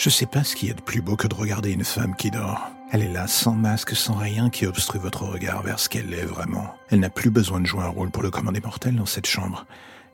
[0.00, 2.16] Je sais pas ce qu'il y a de plus beau que de regarder une femme
[2.16, 2.70] qui dort.
[2.90, 6.24] Elle est là, sans masque, sans rien qui obstrue votre regard vers ce qu'elle est
[6.24, 6.74] vraiment.
[6.88, 9.66] Elle n'a plus besoin de jouer un rôle pour le commander mortel dans cette chambre.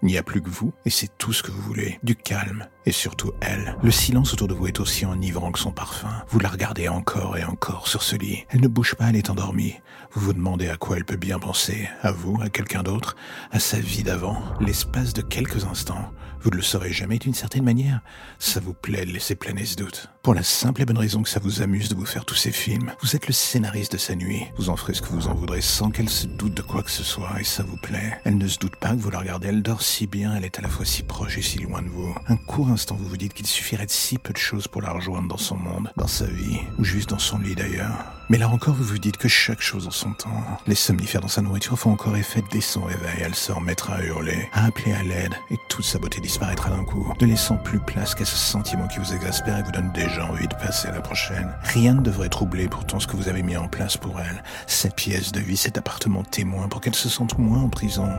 [0.02, 2.00] Il n'y a plus que vous, et c'est tout ce que vous voulez.
[2.02, 3.76] Du calme, et surtout elle.
[3.82, 6.08] Le silence autour de vous est aussi enivrant que son parfum.
[6.28, 8.44] Vous la regardez encore et encore sur ce lit.
[8.48, 9.74] Elle ne bouge pas, elle est endormie.
[10.12, 11.88] Vous vous demandez à quoi elle peut bien penser.
[12.02, 13.16] À vous, à quelqu'un d'autre,
[13.50, 14.40] à sa vie d'avant.
[14.60, 16.12] L'espace de quelques instants.
[16.46, 18.00] Vous ne le saurez jamais d'une certaine manière.
[18.38, 20.10] Ça vous plaît de laisser planer ce doute.
[20.22, 22.52] Pour la simple et bonne raison que ça vous amuse de vous faire tous ces
[22.52, 22.92] films.
[23.02, 24.44] Vous êtes le scénariste de sa nuit.
[24.56, 26.90] Vous en ferez ce que vous en voudrez sans qu'elle se doute de quoi que
[26.90, 28.18] ce soit et ça vous plaît.
[28.24, 29.48] Elle ne se doute pas que vous la regardez.
[29.48, 31.88] Elle dort si bien, elle est à la fois si proche et si loin de
[31.88, 32.14] vous.
[32.28, 35.28] Un court vous vous dites qu'il suffirait de si peu de choses pour la rejoindre
[35.28, 38.04] dans son monde, dans sa vie, ou juste dans son lit d'ailleurs.
[38.28, 40.42] Mais là encore, vous vous dites que chaque chose en son temps.
[40.66, 43.20] Les somnifères dans sa nourriture font encore effet dès son réveil.
[43.20, 46.84] Elle se remettra à hurler, à appeler à l'aide, et toute sa beauté disparaîtra d'un
[46.84, 50.26] coup, ne laissant plus place qu'à ce sentiment qui vous exaspère et vous donne déjà
[50.26, 51.56] envie de passer à la prochaine.
[51.62, 54.42] Rien ne devrait troubler pourtant ce que vous avez mis en place pour elle.
[54.66, 58.10] Cette pièce de vie, cet appartement témoin pour qu'elle se sente moins en prison.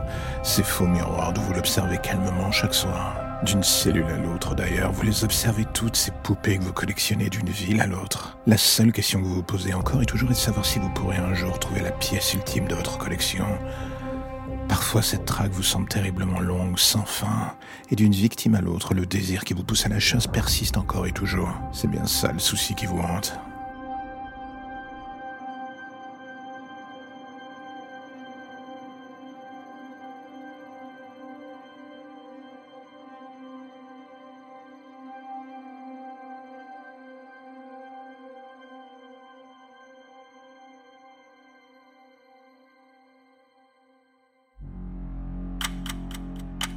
[0.42, 3.27] Ces faux miroirs d'où vous l'observez calmement chaque soir.
[3.44, 7.48] D'une cellule à l'autre d'ailleurs, vous les observez toutes ces poupées que vous collectionnez d'une
[7.48, 8.36] ville à l'autre.
[8.46, 11.18] La seule question que vous vous posez encore est toujours de savoir si vous pourrez
[11.18, 13.46] un jour trouver la pièce ultime de votre collection.
[14.68, 17.54] Parfois cette traque vous semble terriblement longue, sans fin,
[17.90, 21.06] et d'une victime à l'autre, le désir qui vous pousse à la chasse persiste encore
[21.06, 21.54] et toujours.
[21.72, 23.38] C'est bien ça le souci qui vous hante.